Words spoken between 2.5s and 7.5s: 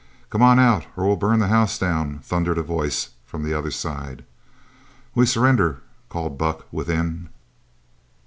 a voice from the other side. "We surrender!" called Buck within.